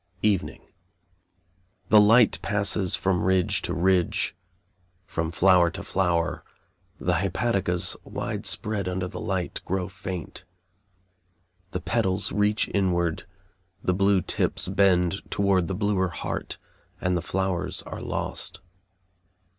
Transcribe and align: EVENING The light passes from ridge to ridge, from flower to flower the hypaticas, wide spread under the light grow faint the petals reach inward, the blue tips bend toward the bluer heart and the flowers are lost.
EVENING 0.23 0.63
The 1.89 2.01
light 2.01 2.41
passes 2.41 2.95
from 2.95 3.21
ridge 3.23 3.61
to 3.61 3.73
ridge, 3.75 4.35
from 5.05 5.29
flower 5.29 5.69
to 5.69 5.83
flower 5.83 6.43
the 6.99 7.17
hypaticas, 7.17 7.95
wide 8.03 8.47
spread 8.47 8.87
under 8.87 9.07
the 9.07 9.19
light 9.19 9.61
grow 9.63 9.87
faint 9.87 10.43
the 11.69 11.79
petals 11.81 12.31
reach 12.31 12.67
inward, 12.73 13.27
the 13.83 13.93
blue 13.93 14.23
tips 14.23 14.67
bend 14.67 15.21
toward 15.29 15.67
the 15.67 15.75
bluer 15.75 16.07
heart 16.07 16.57
and 16.99 17.15
the 17.15 17.21
flowers 17.21 17.83
are 17.83 18.01
lost. 18.01 18.59